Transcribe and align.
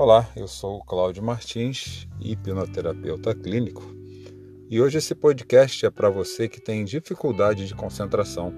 Olá, 0.00 0.30
eu 0.36 0.46
sou 0.46 0.76
o 0.76 0.84
Cláudio 0.84 1.24
Martins, 1.24 2.06
hipnoterapeuta 2.20 3.34
clínico, 3.34 3.82
e 4.70 4.80
hoje 4.80 4.98
esse 4.98 5.12
podcast 5.12 5.84
é 5.84 5.90
para 5.90 6.08
você 6.08 6.48
que 6.48 6.60
tem 6.60 6.84
dificuldade 6.84 7.66
de 7.66 7.74
concentração. 7.74 8.54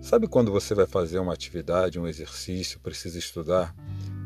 Sabe 0.00 0.28
quando 0.28 0.52
você 0.52 0.72
vai 0.72 0.86
fazer 0.86 1.18
uma 1.18 1.32
atividade, 1.32 1.98
um 1.98 2.06
exercício, 2.06 2.78
precisa 2.78 3.18
estudar 3.18 3.74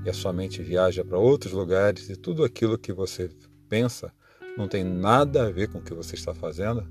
e 0.04 0.10
a 0.10 0.12
sua 0.12 0.30
mente 0.30 0.62
viaja 0.62 1.02
para 1.02 1.16
outros 1.16 1.54
lugares 1.54 2.10
e 2.10 2.14
tudo 2.14 2.44
aquilo 2.44 2.76
que 2.76 2.92
você 2.92 3.30
pensa 3.66 4.12
não 4.54 4.68
tem 4.68 4.84
nada 4.84 5.46
a 5.46 5.50
ver 5.50 5.72
com 5.72 5.78
o 5.78 5.82
que 5.82 5.94
você 5.94 6.14
está 6.14 6.34
fazendo? 6.34 6.86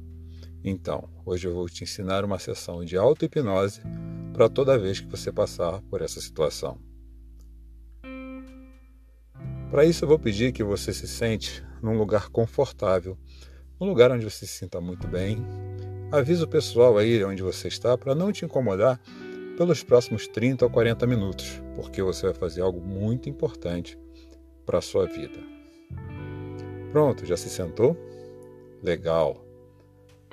Então, 0.63 1.07
hoje 1.23 1.47
eu 1.47 1.53
vou 1.53 1.69
te 1.69 1.83
ensinar 1.83 2.25
uma 2.25 2.39
sessão 2.39 2.83
de 2.83 2.97
auto-hipnose 2.97 3.81
para 4.33 4.49
toda 4.49 4.79
vez 4.79 4.99
que 4.99 5.07
você 5.07 5.31
passar 5.31 5.79
por 5.91 6.01
essa 6.01 6.19
situação. 6.19 6.86
Para 9.69 9.83
isso, 9.83 10.05
eu 10.05 10.09
vou 10.09 10.17
pedir 10.17 10.53
que 10.53 10.63
você 10.63 10.93
se 10.93 11.07
sente 11.07 11.63
num 11.81 11.97
lugar 11.97 12.29
confortável, 12.29 13.17
num 13.79 13.87
lugar 13.87 14.11
onde 14.11 14.23
você 14.23 14.45
se 14.45 14.59
sinta 14.59 14.79
muito 14.79 15.07
bem. 15.07 15.45
Avisa 16.09 16.45
o 16.45 16.47
pessoal 16.47 16.97
aí 16.97 17.21
onde 17.23 17.43
você 17.43 17.67
está 17.67 17.97
para 17.97 18.15
não 18.15 18.31
te 18.31 18.45
incomodar 18.45 18.99
pelos 19.57 19.83
próximos 19.83 20.25
30 20.27 20.63
ou 20.63 20.71
40 20.71 21.05
minutos, 21.05 21.61
porque 21.75 22.01
você 22.01 22.27
vai 22.27 22.33
fazer 22.33 22.61
algo 22.61 22.79
muito 22.79 23.27
importante 23.27 23.99
para 24.65 24.77
a 24.77 24.81
sua 24.81 25.05
vida. 25.05 25.39
Pronto, 26.93 27.25
já 27.25 27.35
se 27.35 27.49
sentou? 27.49 27.97
Legal. 28.81 29.43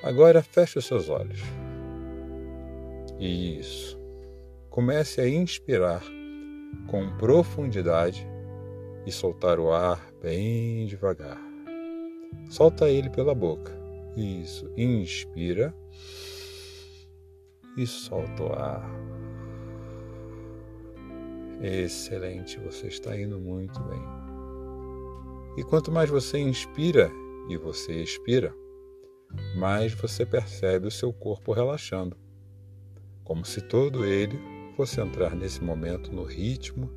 Agora 0.01 0.43
feche 0.43 0.79
os 0.79 0.85
seus 0.85 1.09
olhos. 1.09 1.41
Isso. 3.19 3.99
Comece 4.71 5.21
a 5.21 5.29
inspirar 5.29 6.03
com 6.87 7.17
profundidade 7.17 8.27
e 9.07 9.13
soltar 9.13 9.59
o 9.59 9.73
ar 9.73 10.13
bem 10.23 10.87
devagar. 10.87 11.41
Solta 12.49 12.89
ele 12.89 13.11
pela 13.11 13.35
boca. 13.35 13.73
Isso. 14.17 14.71
Inspira 14.77 15.75
e 17.77 17.87
solta 17.87 18.43
o 18.43 18.53
ar. 18.53 18.89
Excelente, 21.63 22.59
você 22.61 22.89
está 22.89 23.19
indo 23.19 23.39
muito 23.39 23.81
bem. 23.85 24.03
E 25.57 25.63
quanto 25.63 25.91
mais 25.91 26.11
você 26.11 26.39
inspira 26.39 27.11
e 27.49 27.57
você 27.57 28.03
expira, 28.03 28.55
mais 29.57 29.93
você 29.95 30.27
percebe 30.27 30.87
o 30.87 30.91
seu 30.91 31.13
corpo 31.13 31.53
relaxando, 31.53 32.17
como 33.23 33.45
se 33.45 33.61
todo 33.61 34.05
ele 34.05 34.39
fosse 34.77 35.01
entrar 35.01 35.35
nesse 35.35 35.63
momento 35.63 36.13
no 36.13 36.25
ritmo 36.25 36.91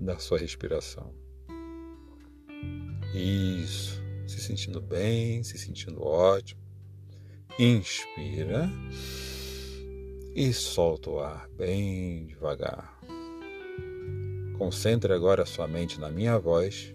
da 0.00 0.18
sua 0.18 0.38
respiração. 0.38 1.23
Isso. 3.14 4.02
Se 4.26 4.40
sentindo 4.40 4.80
bem, 4.80 5.42
se 5.44 5.56
sentindo 5.56 6.02
ótimo. 6.02 6.60
Inspira 7.56 8.68
e 10.34 10.52
solta 10.52 11.10
o 11.10 11.20
ar 11.20 11.48
bem 11.50 12.26
devagar. 12.26 12.98
Concentre 14.58 15.12
agora 15.12 15.44
a 15.44 15.46
sua 15.46 15.68
mente 15.68 16.00
na 16.00 16.10
minha 16.10 16.38
voz 16.38 16.92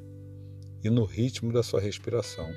e 0.83 0.89
no 0.89 1.05
ritmo 1.05 1.53
da 1.53 1.63
sua 1.63 1.79
respiração. 1.79 2.49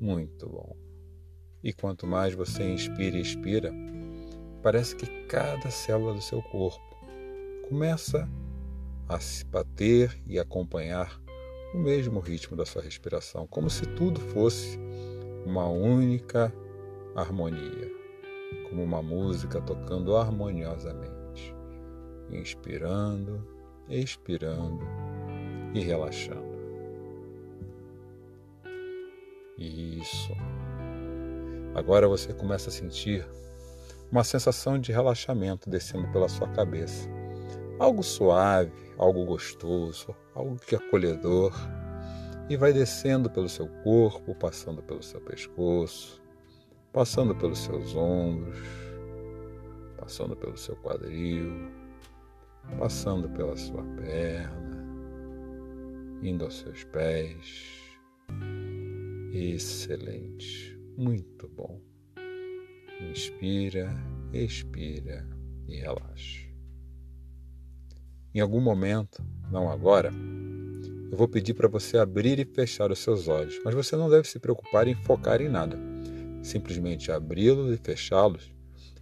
Muito 0.00 0.48
bom. 0.48 0.74
E 1.62 1.74
quanto 1.74 2.06
mais 2.06 2.34
você 2.34 2.72
inspira 2.72 3.18
e 3.18 3.20
expira, 3.20 3.70
parece 4.62 4.96
que 4.96 5.06
cada 5.26 5.70
célula 5.70 6.14
do 6.14 6.22
seu 6.22 6.40
corpo 6.42 6.80
começa 7.68 8.26
a 8.26 8.39
a 9.10 9.18
bater 9.46 10.16
e 10.24 10.38
acompanhar 10.38 11.20
o 11.74 11.78
mesmo 11.78 12.20
ritmo 12.20 12.56
da 12.56 12.64
sua 12.64 12.80
respiração, 12.80 13.44
como 13.44 13.68
se 13.68 13.84
tudo 13.96 14.20
fosse 14.20 14.78
uma 15.44 15.68
única 15.68 16.52
harmonia, 17.16 17.90
como 18.68 18.84
uma 18.84 19.02
música 19.02 19.60
tocando 19.60 20.16
harmoniosamente, 20.16 21.52
inspirando, 22.30 23.44
expirando 23.88 24.86
e 25.74 25.80
relaxando. 25.80 26.60
Isso. 29.58 30.32
Agora 31.74 32.06
você 32.06 32.32
começa 32.32 32.70
a 32.70 32.72
sentir 32.72 33.26
uma 34.10 34.22
sensação 34.22 34.78
de 34.78 34.92
relaxamento 34.92 35.68
descendo 35.68 36.10
pela 36.12 36.28
sua 36.28 36.48
cabeça 36.48 37.19
algo 37.80 38.02
suave, 38.02 38.92
algo 38.98 39.24
gostoso, 39.24 40.14
algo 40.34 40.56
que 40.56 40.74
é 40.74 40.78
acolhedor, 40.78 41.54
e 42.50 42.56
vai 42.56 42.74
descendo 42.74 43.30
pelo 43.30 43.48
seu 43.48 43.66
corpo, 43.82 44.34
passando 44.34 44.82
pelo 44.82 45.02
seu 45.02 45.18
pescoço, 45.22 46.22
passando 46.92 47.34
pelos 47.34 47.58
seus 47.60 47.96
ombros, 47.96 48.58
passando 49.96 50.36
pelo 50.36 50.58
seu 50.58 50.76
quadril, 50.76 51.70
passando 52.78 53.30
pela 53.30 53.56
sua 53.56 53.82
perna, 53.96 54.84
indo 56.22 56.44
aos 56.44 56.58
seus 56.58 56.84
pés. 56.84 57.80
Excelente, 59.32 60.78
muito 60.98 61.48
bom. 61.48 61.80
Inspira, 63.00 63.88
expira 64.34 65.26
e 65.66 65.76
relaxa. 65.76 66.49
Em 68.32 68.38
algum 68.38 68.60
momento, 68.60 69.24
não 69.50 69.68
agora, 69.68 70.12
eu 71.10 71.18
vou 71.18 71.26
pedir 71.26 71.54
para 71.54 71.66
você 71.66 71.98
abrir 71.98 72.38
e 72.38 72.44
fechar 72.44 72.92
os 72.92 73.00
seus 73.00 73.26
olhos, 73.26 73.60
mas 73.64 73.74
você 73.74 73.96
não 73.96 74.08
deve 74.08 74.28
se 74.28 74.38
preocupar 74.38 74.86
em 74.86 74.94
focar 74.94 75.42
em 75.42 75.48
nada. 75.48 75.76
Simplesmente 76.40 77.10
abri-los 77.10 77.74
e 77.74 77.76
fechá-los 77.76 78.52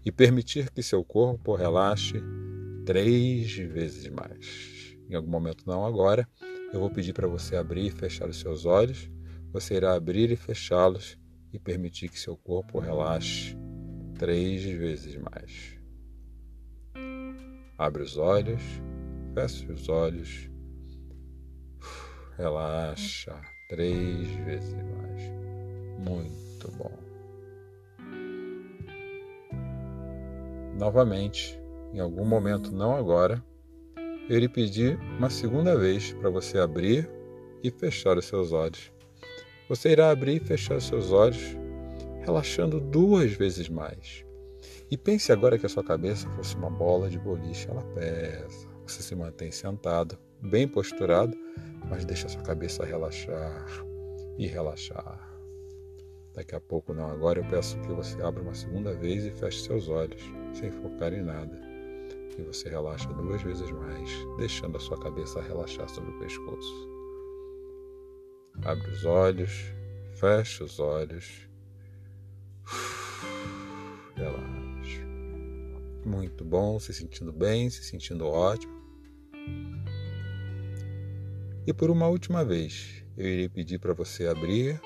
e 0.03 0.11
permitir 0.11 0.71
que 0.71 0.83
seu 0.83 1.05
corpo 1.05 1.55
relaxe 1.55 2.23
três 2.87 3.53
vezes 3.53 4.09
mais. 4.09 4.97
Em 5.11 5.15
algum 5.15 5.31
momento, 5.31 5.65
não 5.67 5.85
agora, 5.85 6.27
eu 6.73 6.81
vou 6.81 6.89
pedir 6.89 7.13
para 7.13 7.29
você 7.29 7.55
abrir 7.55 7.89
e 7.89 7.91
fechar 7.91 8.31
os 8.31 8.41
seus 8.41 8.65
olhos. 8.65 9.11
Você 9.53 9.75
irá 9.75 9.95
abrir 9.95 10.31
e 10.31 10.37
fechá-los 10.37 11.19
e 11.53 11.59
permitir 11.59 12.09
que 12.09 12.19
seu 12.19 12.35
corpo 12.35 12.79
relaxe 12.79 13.55
três 14.19 14.63
vezes 14.65 15.17
mais. 15.17 15.77
Abre 17.77 18.03
os 18.03 18.17
olhos 18.17 18.63
Feche 19.39 19.71
os 19.71 19.89
olhos. 19.89 20.51
Relaxa 22.37 23.41
três 23.69 24.27
vezes 24.45 24.75
mais. 24.75 25.23
Muito 26.01 26.73
bom. 26.73 26.91
Novamente, 30.77 31.57
em 31.95 32.01
algum 32.01 32.25
momento, 32.25 32.73
não 32.73 32.97
agora, 32.97 33.41
eu 34.29 34.41
lhe 34.41 34.49
pedi 34.49 34.99
uma 35.17 35.31
segunda 35.31 35.79
vez 35.79 36.13
para 36.15 36.31
você 36.31 36.59
abrir 36.59 37.09
e 37.63 37.71
fechar 37.71 38.19
os 38.19 38.25
seus 38.25 38.51
olhos. 38.51 38.93
Você 39.69 39.91
irá 39.91 40.11
abrir 40.11 40.43
e 40.43 40.45
fechar 40.45 40.79
os 40.79 40.85
seus 40.85 41.13
olhos, 41.13 41.57
relaxando 42.23 42.81
duas 42.81 43.31
vezes 43.35 43.69
mais. 43.69 44.25
E 44.91 44.97
pense 44.97 45.31
agora 45.31 45.57
que 45.57 45.67
a 45.67 45.69
sua 45.69 45.85
cabeça 45.85 46.29
fosse 46.31 46.57
uma 46.57 46.71
bola 46.71 47.09
de 47.09 47.21
boliche, 47.21 47.71
ela 47.71 47.85
pesa. 47.95 48.78
Você 48.89 49.03
se 49.03 49.15
mantém 49.15 49.51
sentado, 49.51 50.19
bem 50.41 50.67
posturado, 50.67 51.37
mas 51.91 52.07
deixa 52.07 52.27
sua 52.27 52.41
cabeça 52.41 52.87
relaxar 52.87 53.67
e 54.39 54.47
relaxar. 54.47 55.29
Daqui 56.33 56.55
a 56.55 56.61
pouco, 56.61 56.95
não 56.95 57.11
agora, 57.11 57.39
eu 57.39 57.45
peço 57.51 57.79
que 57.81 57.93
você 57.93 58.21
abra 58.23 58.43
uma 58.43 58.55
segunda 58.55 58.95
vez 58.95 59.27
e 59.27 59.31
feche 59.31 59.61
seus 59.61 59.89
olhos, 59.89 60.23
sem 60.55 60.71
focar 60.71 61.13
em 61.13 61.23
nada. 61.23 61.61
E 62.39 62.43
você 62.43 62.71
relaxa 62.71 63.13
duas 63.13 63.43
vezes 63.43 63.71
mais, 63.71 64.11
deixando 64.39 64.79
a 64.79 64.81
sua 64.81 64.99
cabeça 64.99 65.43
relaxar 65.43 65.87
sobre 65.91 66.11
o 66.11 66.19
pescoço. 66.19 66.89
Abre 68.65 68.91
os 68.91 69.05
olhos, 69.05 69.71
fecha 70.15 70.65
os 70.65 70.81
olhos. 70.81 71.47
Relaxa. 74.17 75.07
Muito 76.07 76.43
bom, 76.43 76.81
se 76.81 76.95
sentindo 76.95 77.35
bem, 77.35 77.69
se 77.69 77.85
sentindo 77.85 78.27
ótimo. 78.27 78.78
E 81.67 81.73
por 81.73 81.91
uma 81.91 82.07
última 82.07 82.45
vez, 82.45 83.05
eu 83.17 83.27
irei 83.27 83.49
pedir 83.49 83.79
para 83.79 83.93
você 83.93 84.27
abrir 84.27 84.81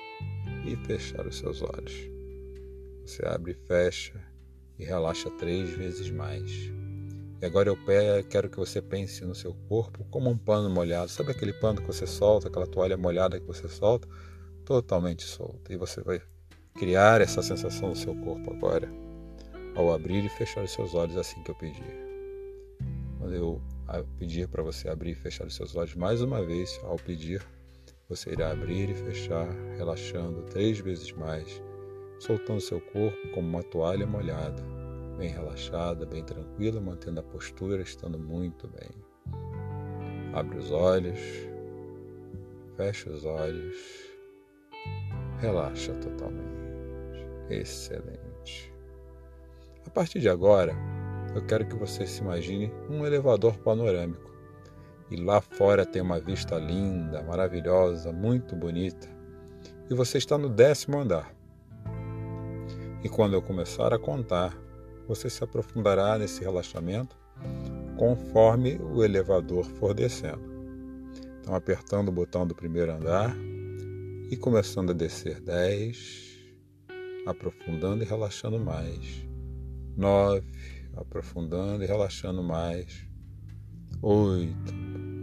e 0.67 0.75
fechar 0.85 1.27
os 1.27 1.37
seus 1.37 1.63
olhos. 1.63 1.95
Você 3.07 3.25
abre 3.27 3.53
e 3.53 3.67
fecha 3.67 4.21
e 4.79 4.85
relaxa 4.85 5.31
três 5.31 5.71
vezes 5.71 6.11
mais. 6.11 6.51
E 7.41 7.45
agora 7.47 7.69
eu 7.69 7.79
quero 8.29 8.49
que 8.49 8.57
você 8.57 8.81
pense 8.81 9.25
no 9.25 9.35
seu 9.35 9.55
corpo 9.69 10.05
como 10.11 10.31
um 10.31 10.37
pano 10.37 10.71
molhado. 10.71 11.09
Sabe 11.09 11.33
aquele 11.33 11.53
pano 11.53 11.81
que 11.81 11.87
você 11.87 12.07
solta, 12.07 12.49
aquela 12.49 12.67
toalha 12.67 12.97
molhada 12.97 13.39
que 13.39 13.47
você 13.47 13.69
solta? 13.69 14.09
Totalmente 14.65 15.25
solta. 15.25 15.73
E 15.73 15.77
você 15.77 16.01
vai 16.01 16.21
criar 16.75 17.21
essa 17.21 17.43
sensação 17.43 17.91
no 17.91 17.97
seu 17.97 18.15
corpo 18.15 18.53
agora, 18.53 18.89
ao 19.75 19.93
abrir 19.93 20.25
e 20.25 20.29
fechar 20.29 20.65
os 20.65 20.73
seus 20.73 20.95
olhos 20.95 21.17
assim 21.17 21.43
que 21.43 21.51
eu 21.51 21.55
pedir. 21.55 21.97
Quando 23.19 23.35
eu 23.35 23.61
pedir 24.19 24.49
para 24.49 24.63
você 24.63 24.89
abrir 24.89 25.11
e 25.11 25.15
fechar 25.15 25.47
os 25.47 25.55
seus 25.55 25.77
olhos 25.77 25.95
mais 25.95 26.23
uma 26.23 26.45
vez, 26.45 26.81
ao 26.85 26.97
pedir, 26.97 27.45
você 28.09 28.31
irá 28.31 28.53
abrir 28.53 28.91
e 28.91 28.95
fechar, 28.95 29.49
relaxando 29.77 30.43
três 30.43 30.79
vezes 30.79 31.13
mais, 31.13 31.63
soltando 32.19 32.61
seu 32.61 32.81
corpo 32.81 33.29
como 33.35 33.49
uma 33.49 33.63
toalha 33.63 34.07
molhada, 34.07 34.63
bem 35.19 35.29
relaxada, 35.29 36.07
bem 36.07 36.25
tranquila, 36.25 36.81
mantendo 36.81 37.21
a 37.21 37.23
postura, 37.23 37.83
estando 37.83 38.19
muito 38.19 38.69
bem. 38.69 38.91
Abre 40.33 40.59
os 40.59 40.71
olhos, 40.71 41.21
fecha 42.77 43.11
os 43.11 43.25
olhos, 43.25 43.77
relaxa 45.41 45.93
totalmente. 45.95 46.63
Excelente. 47.51 48.73
A 49.87 49.91
partir 49.91 50.21
de 50.21 50.29
agora, 50.29 50.75
eu 51.35 51.45
quero 51.47 51.67
que 51.67 51.75
você 51.75 52.07
se 52.07 52.21
imagine 52.21 52.73
um 52.89 53.07
elevador 53.07 53.59
panorâmico. 53.59 54.31
E 55.11 55.17
lá 55.17 55.41
fora 55.41 55.85
tem 55.85 56.01
uma 56.01 56.21
vista 56.21 56.57
linda, 56.57 57.23
maravilhosa, 57.23 58.13
muito 58.13 58.57
bonita. 58.57 59.09
E 59.91 59.95
você 59.95 60.19
está 60.19 60.39
no 60.39 60.49
décimo 60.49 60.99
andar. 60.99 61.35
E 63.05 63.09
quando 63.09 63.35
eu 63.35 63.43
começar 63.43 63.93
a 63.93 63.99
contar, 63.99 64.57
você 65.07 65.29
se 65.29 65.43
aprofundará 65.43 66.19
nesse 66.19 66.43
relaxamento 66.43 67.17
conforme 67.97 68.77
o 68.77 69.05
elevador 69.05 69.65
for 69.65 69.93
descendo. 69.93 70.53
Então, 71.41 71.55
apertando 71.55 72.09
o 72.09 72.13
botão 72.13 72.47
do 72.47 72.55
primeiro 72.55 72.93
andar 72.93 73.37
e 74.31 74.37
começando 74.37 74.91
a 74.91 74.95
descer 74.95 75.41
10, 75.41 76.39
aprofundando 77.27 78.03
e 78.03 78.07
relaxando 78.07 78.59
mais. 78.59 79.27
9, 79.97 80.47
aprofundando 80.97 81.83
e 81.83 81.87
relaxando 81.87 82.43
mais. 82.43 83.07
8, 84.03 84.55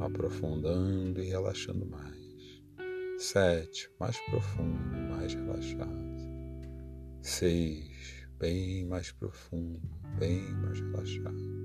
aprofundando 0.01 1.21
e 1.21 1.27
relaxando 1.27 1.86
mais. 1.86 2.19
7, 3.18 3.92
mais 4.00 4.18
profundo, 4.30 4.98
mais 5.10 5.33
relaxado. 5.33 6.10
6, 7.21 8.27
bem 8.39 8.86
mais 8.86 9.12
profundo, 9.12 9.81
bem 10.18 10.42
mais 10.54 10.80
relaxado. 10.80 11.60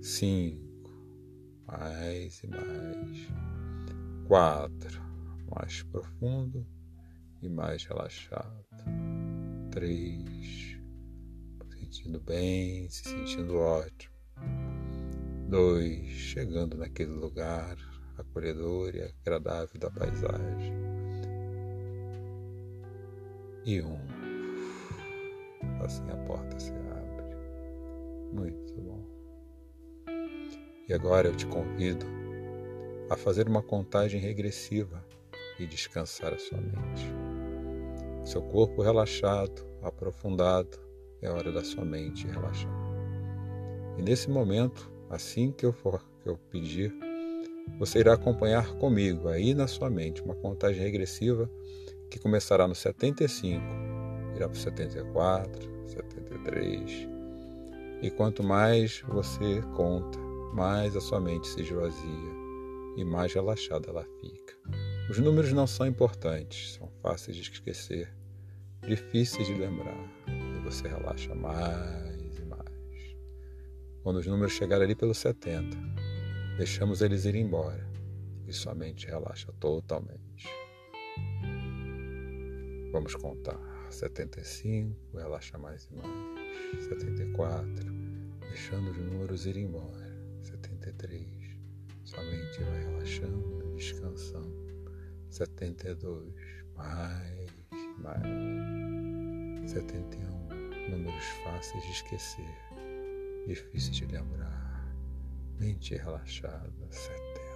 5, 0.00 0.64
mais 1.66 2.42
e 2.44 2.46
mais. 2.46 3.28
4, 4.28 5.02
mais 5.50 5.82
profundo 5.82 6.64
e 7.42 7.48
mais 7.48 7.84
relaxado. 7.84 8.64
3, 9.72 10.67
sentindo 11.90 12.20
bem, 12.20 12.88
se 12.90 13.04
sentindo 13.04 13.56
ótimo. 13.56 14.14
2, 15.48 16.06
chegando 16.06 16.76
naquele 16.76 17.12
lugar 17.12 17.76
acolhedor 18.18 18.94
e 18.94 19.02
agradável 19.02 19.80
da 19.80 19.90
paisagem. 19.90 20.74
E 23.64 23.80
um, 23.80 23.98
assim 25.82 26.04
a 26.10 26.16
porta 26.26 26.58
se 26.60 26.70
abre. 26.72 27.36
Muito 28.32 28.74
bom. 28.74 29.04
E 30.86 30.92
agora 30.92 31.28
eu 31.28 31.36
te 31.36 31.46
convido 31.46 32.04
a 33.08 33.16
fazer 33.16 33.48
uma 33.48 33.62
contagem 33.62 34.20
regressiva 34.20 35.02
e 35.58 35.66
descansar 35.66 36.34
a 36.34 36.38
sua 36.38 36.60
mente. 36.60 37.10
Seu 38.24 38.42
corpo 38.42 38.82
relaxado, 38.82 39.66
aprofundado, 39.82 40.87
é 41.20 41.30
hora 41.30 41.50
da 41.52 41.64
sua 41.64 41.84
mente 41.84 42.26
relaxar. 42.26 42.70
E 43.98 44.02
nesse 44.02 44.30
momento, 44.30 44.90
assim 45.10 45.50
que 45.50 45.66
eu 45.66 45.72
for 45.72 46.02
que 46.22 46.28
eu 46.28 46.38
pedir, 46.50 46.94
você 47.78 48.00
irá 48.00 48.14
acompanhar 48.14 48.74
comigo 48.74 49.28
aí 49.28 49.54
na 49.54 49.66
sua 49.66 49.90
mente 49.90 50.22
uma 50.22 50.34
contagem 50.34 50.82
regressiva 50.82 51.50
que 52.10 52.18
começará 52.18 52.66
no 52.66 52.74
75, 52.74 53.62
irá 54.34 54.48
para 54.48 54.56
o 54.56 54.60
74, 54.60 55.70
73. 55.86 57.08
E 58.00 58.10
quanto 58.10 58.42
mais 58.42 59.02
você 59.08 59.60
conta, 59.76 60.18
mais 60.54 60.96
a 60.96 61.00
sua 61.00 61.20
mente 61.20 61.48
se 61.48 61.60
esvazia 61.60 62.38
e 62.96 63.04
mais 63.04 63.32
relaxada 63.32 63.90
ela 63.90 64.06
fica. 64.20 64.54
Os 65.10 65.18
números 65.18 65.52
não 65.52 65.66
são 65.66 65.86
importantes, 65.86 66.74
são 66.74 66.88
fáceis 67.02 67.36
de 67.36 67.42
esquecer, 67.42 68.12
difíceis 68.86 69.46
de 69.46 69.54
lembrar, 69.54 69.96
você 70.70 70.86
relaxa 70.86 71.34
mais 71.34 72.38
e 72.38 72.44
mais. 72.44 73.16
Quando 74.02 74.16
os 74.16 74.26
números 74.26 74.52
chegarem 74.52 74.84
ali 74.84 74.94
pelos 74.94 75.16
70, 75.16 75.74
deixamos 76.58 77.00
eles 77.00 77.24
ir 77.24 77.34
embora 77.36 77.88
e 78.46 78.52
sua 78.52 78.74
mente 78.74 79.06
relaxa 79.06 79.50
totalmente. 79.58 80.46
Vamos 82.92 83.14
contar. 83.14 83.58
75, 83.90 85.16
relaxa 85.16 85.56
mais 85.56 85.88
e 85.90 85.94
mais. 85.94 86.84
74, 86.84 87.72
deixando 88.40 88.90
os 88.90 88.98
números 88.98 89.46
ir 89.46 89.56
embora. 89.56 90.14
73. 90.42 91.24
Sua 92.04 92.22
mente 92.24 92.62
vai 92.62 92.84
relaxando 92.84 93.72
e 93.72 93.76
descansando. 93.76 94.54
72. 95.30 96.34
Mais, 96.76 97.50
mais. 97.98 99.70
71. 99.70 100.47
Números 100.88 101.24
fáceis 101.44 101.82
de 101.84 101.90
esquecer, 101.90 102.54
difíceis 103.46 103.96
de 103.96 104.06
lembrar. 104.06 104.86
Mente 105.58 105.96
relaxada. 105.96 106.72
70. 106.90 107.48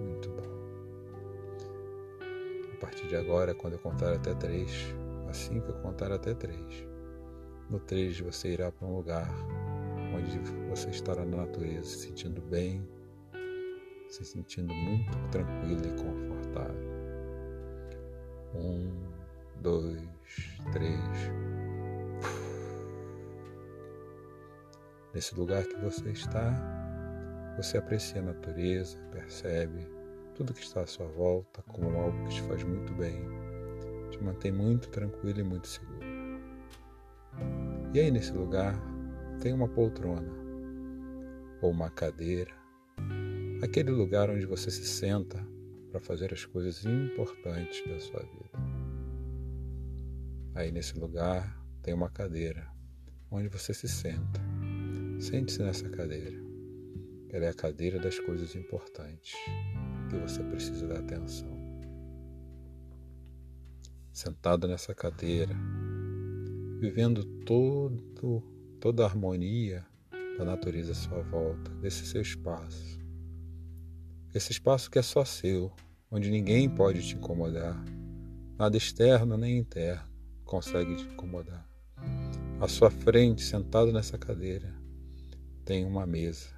Muito 0.00 0.28
bom. 0.30 0.48
A 2.74 2.76
partir 2.80 3.08
de 3.08 3.16
agora, 3.16 3.54
quando 3.54 3.74
eu 3.74 3.78
contar 3.78 4.12
até 4.12 4.34
3, 4.34 4.70
assim 5.28 5.60
que 5.60 5.68
eu 5.68 5.80
contar 5.80 6.12
até 6.12 6.34
3, 6.34 6.86
no 7.70 7.78
3 7.80 8.20
você 8.20 8.52
irá 8.52 8.70
para 8.72 8.86
um 8.86 8.96
lugar 8.96 9.28
onde 10.14 10.38
você 10.68 10.90
estará 10.90 11.24
na 11.24 11.38
natureza, 11.38 11.84
se 11.84 12.08
sentindo 12.08 12.40
bem, 12.40 12.86
se 14.08 14.24
sentindo 14.24 14.72
muito 14.72 15.16
tranquilo 15.30 15.82
e 15.86 16.02
confortável. 16.02 16.98
Um, 18.54 19.17
dois, 19.60 20.02
três. 20.72 20.98
Nesse 25.14 25.34
lugar 25.34 25.64
que 25.64 25.76
você 25.76 26.10
está, 26.10 26.54
você 27.56 27.78
aprecia 27.78 28.20
a 28.20 28.24
natureza, 28.24 28.98
percebe 29.10 29.86
tudo 30.34 30.54
que 30.54 30.62
está 30.62 30.82
à 30.82 30.86
sua 30.86 31.06
volta 31.06 31.62
como 31.62 31.98
algo 31.98 32.24
que 32.24 32.34
te 32.34 32.42
faz 32.42 32.62
muito 32.62 32.92
bem, 32.94 33.20
te 34.10 34.22
mantém 34.22 34.52
muito 34.52 34.88
tranquilo 34.90 35.40
e 35.40 35.44
muito 35.44 35.66
seguro. 35.66 36.06
E 37.92 37.98
aí 37.98 38.10
nesse 38.10 38.32
lugar 38.32 38.74
tem 39.40 39.52
uma 39.52 39.68
poltrona 39.68 40.30
ou 41.60 41.70
uma 41.70 41.90
cadeira, 41.90 42.54
aquele 43.62 43.90
lugar 43.90 44.30
onde 44.30 44.46
você 44.46 44.70
se 44.70 44.84
senta 44.84 45.44
para 45.90 46.00
fazer 46.00 46.32
as 46.32 46.44
coisas 46.44 46.84
importantes 46.84 47.82
da 47.88 47.98
sua 47.98 48.20
vida. 48.20 48.67
Aí 50.58 50.72
nesse 50.72 50.98
lugar 50.98 51.56
tem 51.84 51.94
uma 51.94 52.10
cadeira 52.10 52.66
onde 53.30 53.46
você 53.46 53.72
se 53.72 53.86
senta. 53.86 54.40
Sente-se 55.20 55.62
nessa 55.62 55.88
cadeira. 55.88 56.36
Ela 57.30 57.44
é 57.44 57.48
a 57.50 57.54
cadeira 57.54 58.00
das 58.00 58.18
coisas 58.18 58.56
importantes 58.56 59.36
que 60.10 60.16
você 60.16 60.42
precisa 60.42 60.88
dar 60.88 60.98
atenção. 60.98 61.48
Sentado 64.12 64.66
nessa 64.66 64.92
cadeira, 64.92 65.54
vivendo 66.80 67.24
todo, 67.44 68.42
toda 68.80 69.04
a 69.04 69.06
harmonia 69.06 69.86
da 70.36 70.44
natureza 70.44 70.90
à 70.90 70.96
sua 70.96 71.22
volta, 71.22 71.70
desse 71.76 72.04
seu 72.04 72.20
espaço. 72.20 72.98
Esse 74.34 74.50
espaço 74.50 74.90
que 74.90 74.98
é 74.98 75.02
só 75.02 75.24
seu, 75.24 75.72
onde 76.10 76.28
ninguém 76.28 76.68
pode 76.68 77.06
te 77.06 77.14
incomodar, 77.14 77.80
nada 78.58 78.76
externo 78.76 79.36
nem 79.36 79.56
interno 79.56 80.17
consegue 80.48 80.96
te 80.96 81.04
incomodar. 81.04 81.64
À 82.58 82.66
sua 82.66 82.90
frente, 82.90 83.42
sentado 83.42 83.92
nessa 83.92 84.16
cadeira, 84.16 84.74
tem 85.64 85.84
uma 85.84 86.06
mesa. 86.06 86.48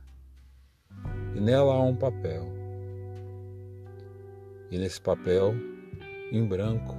E 1.35 1.41
nela 1.41 1.75
há 1.75 1.83
um 1.83 1.97
papel. 1.97 2.47
E 4.71 4.79
nesse 4.79 5.01
papel, 5.01 5.53
em 6.31 6.47
branco, 6.47 6.95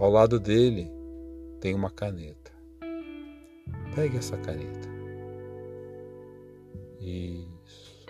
ao 0.00 0.10
lado 0.10 0.40
dele, 0.40 0.90
tem 1.60 1.74
uma 1.74 1.90
caneta. 1.90 2.50
Pegue 3.94 4.16
essa 4.18 4.36
caneta. 4.38 4.88
Isso. 7.00 8.04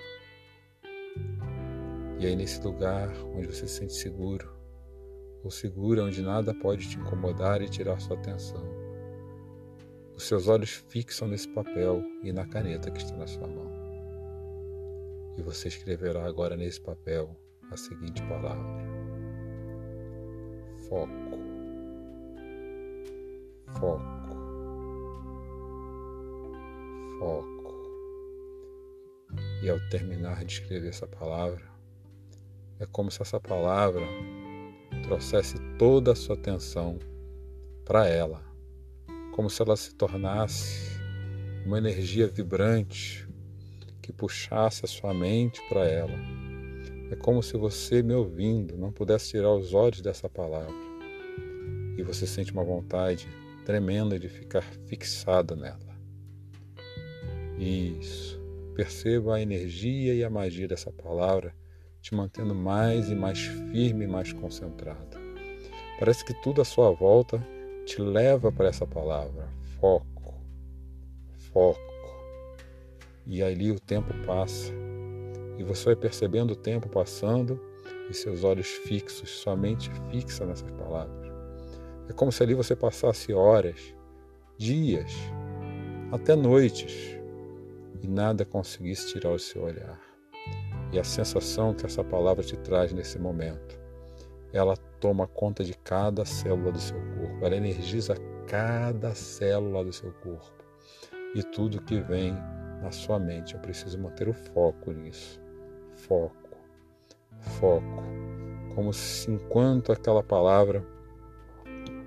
E 2.19 2.27
aí, 2.27 2.35
nesse 2.35 2.63
lugar 2.63 3.11
onde 3.35 3.49
você 3.49 3.69
se 3.69 3.81
sente 3.81 3.93
seguro, 3.93 4.52
ou 5.43 5.51
segura, 5.51 6.05
onde 6.05 6.23
nada 6.23 6.55
pode 6.55 6.89
te 6.89 6.99
incomodar 6.99 7.61
e 7.63 7.69
tirar 7.69 8.01
sua 8.01 8.17
atenção, 8.17 8.63
os 10.17 10.25
seus 10.25 10.47
olhos 10.47 10.71
fixam 10.89 11.27
nesse 11.27 11.49
papel 11.49 12.03
e 12.23 12.33
na 12.33 12.47
caneta 12.47 12.91
que 12.91 12.99
está 12.99 13.17
na 13.17 13.27
sua 13.27 13.49
mão. 13.49 13.71
E 15.37 15.43
você 15.43 15.69
escreverá 15.69 16.25
agora 16.25 16.57
nesse 16.57 16.81
papel 16.81 17.35
a 17.71 17.77
seguinte 17.77 18.23
palavra: 18.23 18.63
foco, 20.89 21.11
foco, 23.81 24.37
foco. 27.19 27.53
E 29.63 29.71
ao 29.71 29.81
terminar 29.89 30.45
de 30.45 30.61
escrever 30.61 30.91
essa 30.91 31.07
palavra, 31.07 31.63
é 32.79 32.87
como 32.87 33.11
se 33.11 33.23
essa 33.23 33.41
palavra 33.41 34.05
trouxesse 35.13 35.59
toda 35.79 36.13
a 36.13 36.15
sua 36.15 36.35
atenção 36.37 36.99
para 37.85 38.09
ela, 38.09 38.43
como 39.33 39.51
se 39.51 39.61
ela 39.61 39.77
se 39.77 39.95
tornasse 39.95 40.99
uma 41.67 41.77
energia 41.77 42.27
vibrante 42.27 43.29
que 44.01 44.11
puxasse 44.11 44.87
a 44.87 44.89
sua 44.89 45.13
mente 45.13 45.61
para 45.69 45.85
ela. 45.85 46.19
É 47.11 47.17
como 47.17 47.43
se 47.43 47.59
você, 47.59 48.03
me 48.03 48.15
ouvindo, 48.15 48.79
não 48.79 48.91
pudesse 48.91 49.33
tirar 49.33 49.55
os 49.55 49.75
olhos 49.75 50.01
dessa 50.01 50.31
palavra 50.31 50.75
e 51.99 52.03
você 52.03 52.27
sente 52.27 52.51
uma 52.51 52.65
vontade 52.65 53.29
tremenda 53.67 54.19
de 54.19 54.31
ficar 54.31 54.63
fixada 54.87 55.55
nela. 55.55 55.95
Isso. 57.59 58.41
Perceba 58.75 59.37
a 59.37 59.43
energia 59.43 60.15
e 60.15 60.25
a 60.25 60.31
magia 60.31 60.67
dessa 60.67 60.91
palavra 60.91 61.55
te 62.03 62.15
mantendo 62.17 62.55
mais 62.55 63.09
e 63.09 63.15
mais 63.15 63.39
firme 63.39 64.05
e 64.05 64.09
mais 64.09 64.33
concentrado. 64.33 65.17
Parece 65.99 66.25
que 66.25 66.35
tudo 66.43 66.61
à 66.61 66.65
sua 66.65 66.91
volta 66.91 67.41
te 67.87 68.03
leva 68.03 68.51
para 68.51 68.69
essa 68.69 68.85
palavra: 68.85 69.49
foco, 69.81 70.35
foco. 71.53 71.81
E 73.25 73.41
ali 73.41 73.71
o 73.71 73.79
tempo 73.79 74.13
passa 74.27 74.73
e 75.57 75.63
você 75.63 75.87
vai 75.87 75.97
percebendo 75.97 76.55
o 76.55 76.57
tempo 76.57 76.89
passando 76.89 77.61
e 78.11 78.15
seus 78.15 78.43
olhos 78.43 78.67
fixos, 78.67 79.31
sua 79.31 79.55
mente 79.55 79.89
fixa 80.11 80.45
nessas 80.45 80.71
palavras. 80.73 81.31
É 82.09 82.13
como 82.13 82.33
se 82.33 82.43
ali 82.43 82.53
você 82.53 82.75
passasse 82.75 83.33
horas, 83.33 83.95
dias, 84.59 85.13
até 86.11 86.35
noites 86.35 87.17
e 88.03 88.09
nada 88.09 88.45
conseguisse 88.45 89.13
tirar 89.13 89.31
o 89.31 89.39
seu 89.39 89.63
olhar 89.63 90.12
e 90.93 90.99
a 90.99 91.05
sensação 91.05 91.73
que 91.73 91.87
essa 91.87 92.05
palavra 92.05 92.45
te 92.45 92.57
traz 92.57 92.93
nesse 92.93 93.19
momento. 93.19 93.81
Ela 94.53 94.77
toma 95.01 95.27
conta 95.27 95.65
de 95.65 95.75
cada 95.75 96.25
célula 96.25 96.71
do 96.71 96.79
seu 96.79 96.99
corpo, 96.99 97.45
ela 97.45 97.57
energiza 97.57 98.15
cada 98.47 99.15
célula 99.15 99.83
do 99.83 99.93
seu 99.93 100.13
corpo 100.13 100.63
e 101.35 101.43
tudo 101.43 101.81
que 101.81 101.99
vem 101.99 102.35
na 102.83 102.91
sua 102.91 103.19
mente. 103.19 103.55
Eu 103.55 103.61
preciso 103.61 103.99
manter 103.99 104.29
o 104.29 104.35
foco 104.35 104.93
nisso. 104.93 105.41
Foco, 105.95 106.57
foco. 107.41 108.03
Como 108.75 108.93
se 108.93 109.31
enquanto 109.31 109.93
aquela 109.93 110.23
palavra 110.23 110.85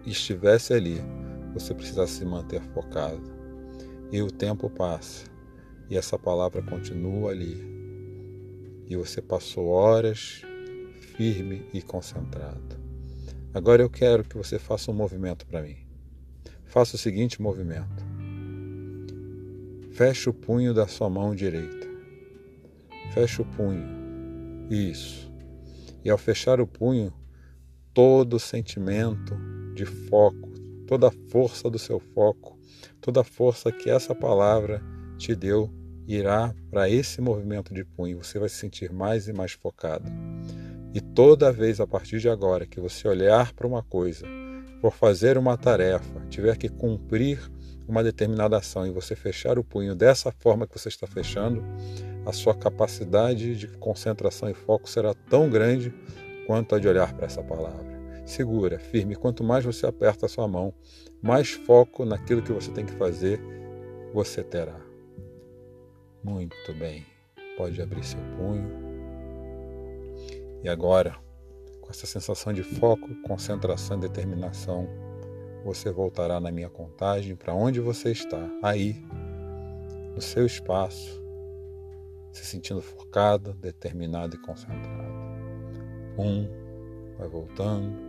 estivesse 0.06 0.74
ali, 0.74 1.02
você 1.54 1.74
precisasse 1.74 2.14
se 2.14 2.26
manter 2.26 2.62
focado. 2.62 3.34
E 4.12 4.22
o 4.22 4.30
tempo 4.30 4.70
passa 4.70 5.26
e 5.90 5.98
essa 5.98 6.18
palavra 6.18 6.62
continua 6.62 7.32
ali 7.32 7.75
e 8.88 8.96
você 8.96 9.22
passou 9.22 9.68
horas 9.68 10.42
firme 11.16 11.66
e 11.74 11.82
concentrado. 11.82 12.78
Agora 13.54 13.82
eu 13.82 13.90
quero 13.90 14.24
que 14.24 14.38
você 14.38 14.60
faça 14.60 14.92
um 14.92 14.94
movimento 14.94 15.46
para 15.46 15.62
mim. 15.62 15.78
Faça 16.66 16.96
o 16.96 17.00
seguinte 17.00 17.42
movimento. 17.42 18.04
Feche 19.94 20.30
o 20.30 20.34
punho 20.34 20.74
da 20.74 20.88
sua 20.88 21.10
mão 21.10 21.34
direita. 21.34 21.88
Feche 23.14 23.42
o 23.42 23.46
punho. 23.46 23.88
Isso. 24.70 25.32
E 26.04 26.10
ao 26.10 26.18
fechar 26.18 26.60
o 26.60 26.68
punho, 26.68 27.14
todo 27.94 28.34
o 28.34 28.40
sentimento 28.40 29.36
de 29.74 29.86
foco, 29.86 30.50
toda 30.86 31.08
a 31.08 31.12
força 31.30 31.70
do 31.70 31.80
seu 31.80 32.00
foco, 32.00 32.60
toda 33.00 33.22
a 33.22 33.24
força 33.24 33.72
que 33.72 33.90
essa 33.90 34.14
palavra 34.14 34.84
te 35.18 35.34
deu 35.34 35.72
irá 36.08 36.54
para 36.70 36.90
esse 36.90 37.22
movimento 37.22 37.74
de 37.74 37.84
punho, 37.84 38.24
você 38.24 38.40
vai 38.40 38.50
se 38.50 38.56
sentir 38.56 38.92
mais 38.92 39.28
e 39.28 39.34
mais 39.34 39.54
focado. 39.54 40.06
E 40.94 41.02
toda 41.02 41.52
vez 41.52 41.80
a 41.80 41.88
partir 41.88 42.20
de 42.20 42.30
agora 42.30 42.66
que 42.66 42.80
você 42.80 43.08
olhar 43.08 43.54
para 43.54 43.68
uma 43.68 43.84
coisa, 43.84 44.26
for 44.82 44.92
fazer 44.92 45.38
uma 45.38 45.58
tarefa, 45.58 46.22
tiver 46.30 46.58
que 46.58 46.70
cumprir 46.70 47.40
uma 47.88 48.04
determinada 48.04 48.58
ação 48.58 48.88
e 48.88 48.92
você 48.92 49.16
fechar 49.16 49.60
o 49.60 49.64
punho 49.64 49.96
dessa 49.96 50.32
forma 50.32 50.66
que 50.66 50.78
você 50.78 50.90
está 50.90 51.06
fechando, 51.06 51.64
a 52.26 52.32
sua 52.32 52.56
capacidade 52.56 53.56
de 53.56 53.68
concentração 53.68 54.50
e 54.50 54.54
foco 54.54 54.90
será 54.90 55.14
tão 55.30 55.50
grande 55.50 55.94
quanto 56.48 56.76
a 56.76 56.80
de 56.80 56.88
olhar 56.88 57.14
para 57.14 57.26
essa 57.26 57.44
palavra. 57.44 57.96
Segura, 58.26 58.80
firme. 58.80 59.16
Quanto 59.16 59.44
mais 59.44 59.64
você 59.64 59.86
aperta 59.86 60.26
a 60.26 60.30
sua 60.30 60.48
mão, 60.48 60.74
mais 61.22 61.52
foco 61.52 62.06
naquilo 62.06 62.42
que 62.42 62.52
você 62.52 62.72
tem 62.72 62.86
que 62.86 62.94
fazer 62.94 63.40
você 64.14 64.44
terá. 64.44 64.95
Muito 66.26 66.74
bem. 66.74 67.06
Pode 67.56 67.80
abrir 67.80 68.04
seu 68.04 68.20
punho. 68.36 68.68
E 70.64 70.68
agora, 70.68 71.16
com 71.80 71.92
essa 71.92 72.08
sensação 72.08 72.52
de 72.52 72.64
foco, 72.64 73.08
concentração 73.28 73.98
e 73.98 74.02
determinação, 74.02 74.90
você 75.64 75.92
voltará 75.92 76.40
na 76.40 76.52
minha 76.52 76.68
contagem 76.68 77.36
para 77.36 77.54
onde 77.54 77.80
você 77.80 78.12
está, 78.12 78.40
aí, 78.64 79.06
no 80.16 80.22
seu 80.22 80.48
espaço, 80.48 81.22
se 82.32 82.44
sentindo 82.44 82.82
focado, 82.82 83.54
determinado 83.54 84.36
e 84.36 84.40
concentrado. 84.40 85.14
Um, 86.18 86.50
vai 87.20 87.28
voltando. 87.28 88.04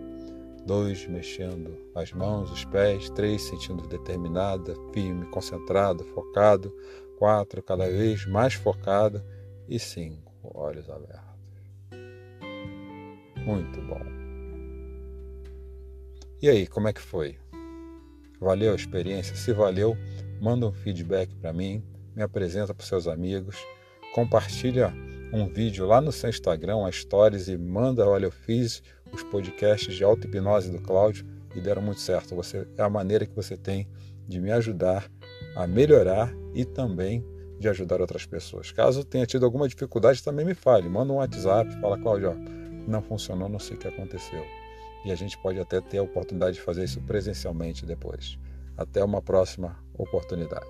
Dois, 0.65 1.07
mexendo 1.07 1.77
as 1.95 2.13
mãos, 2.13 2.51
os 2.51 2.65
pés. 2.65 3.11
Três, 3.11 3.43
sentindo 3.43 3.87
determinada, 3.87 4.75
firme, 4.93 5.27
concentrado, 5.27 6.03
focado 6.03 6.73
quatro 7.17 7.63
cada 7.63 7.89
vez 7.89 8.27
mais 8.27 8.55
focado 8.55 9.23
e 9.69 9.79
cinco 9.79 10.33
olhos 10.43 10.89
abertos. 10.89 11.27
Muito 13.45 13.81
bom. 13.83 14.01
E 16.41 16.49
aí, 16.49 16.67
como 16.67 16.89
é 16.89 16.93
que 16.93 17.01
foi? 17.01 17.39
Valeu 18.39 18.73
a 18.73 18.77
experiência? 18.77 19.35
Se 19.35 19.53
valeu, 19.53 19.97
manda 20.41 20.67
um 20.67 20.73
feedback 20.73 21.35
para 21.37 21.53
mim, 21.53 21.83
me 22.15 22.23
apresenta 22.23 22.75
para 22.75 22.85
seus 22.85 23.09
amigos, 23.09 23.57
compartilha 24.15 24.93
um 25.33 25.49
vídeo 25.49 25.87
lá 25.87 26.01
no 26.01 26.13
seu 26.13 26.31
Instagram, 26.31 26.87
as 26.87 26.97
stories 26.97 27.49
e 27.49 27.57
manda, 27.57 28.07
olha, 28.07 28.27
eu 28.27 28.31
fiz 28.31 28.83
os 29.13 29.23
podcasts 29.25 29.95
de 29.95 30.05
auto-hipnose 30.05 30.71
do 30.71 30.81
Cláudio 30.81 31.27
e 31.55 31.61
deram 31.61 31.83
muito 31.83 32.01
certo. 32.01 32.35
Você 32.35 32.67
é 32.77 32.83
a 32.83 32.91
maneira 32.91 33.27
que 33.27 33.35
você 33.35 33.57
tem 33.57 33.89
de 34.29 34.41
me 34.41 34.51
ajudar 34.53 35.11
a 35.57 35.67
melhorar 35.67 36.33
e 36.55 36.65
também 36.65 37.25
de 37.59 37.69
ajudar 37.69 38.01
outras 38.01 38.27
pessoas. 38.27 38.71
Caso 38.71 39.03
tenha 39.03 39.25
tido 39.25 39.47
alguma 39.47 39.67
dificuldade, 39.67 40.23
também 40.23 40.45
me 40.45 40.55
fale. 40.55 40.89
Manda 40.89 41.13
um 41.13 41.17
WhatsApp, 41.17 41.81
fala, 41.81 41.99
Cláudio, 41.99 42.35
não 42.87 43.03
funcionou, 43.03 43.49
não 43.49 43.59
sei 43.59 43.77
o 43.77 43.81
que 43.81 43.89
aconteceu. 43.89 44.45
E 45.05 45.11
a 45.11 45.15
gente 45.15 45.39
pode 45.39 45.59
até 45.59 45.81
ter 45.81 45.99
a 45.99 46.03
oportunidade 46.03 46.57
de 46.57 46.63
fazer 46.63 46.85
isso 46.85 47.01
presencialmente 47.01 47.87
depois. 47.87 48.39
Até 48.77 49.03
uma 49.03 49.23
próxima 49.23 49.77
oportunidade. 49.97 50.67